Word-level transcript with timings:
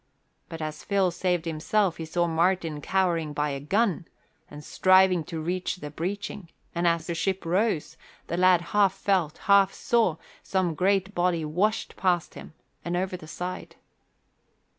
But 0.49 0.63
as 0.63 0.83
Phil 0.83 1.11
saved 1.11 1.45
himself 1.45 1.97
he 1.97 2.05
saw 2.05 2.25
Martin 2.25 2.81
cowering 2.81 3.33
by 3.33 3.51
a 3.51 3.59
gun 3.59 4.07
and 4.49 4.63
striving 4.63 5.23
to 5.25 5.39
reach 5.39 5.75
the 5.75 5.91
breeching; 5.91 6.49
and 6.73 6.87
as 6.87 7.05
the 7.05 7.13
ship 7.13 7.45
rose, 7.45 7.97
the 8.25 8.35
lad 8.35 8.61
half 8.73 8.93
felt, 8.95 9.37
half 9.45 9.71
saw, 9.75 10.15
some 10.41 10.73
great 10.73 11.13
body 11.13 11.45
washed 11.45 11.95
past 11.97 12.33
him 12.33 12.55
and 12.83 12.97
over 12.97 13.15
the 13.15 13.27
side. 13.27 13.75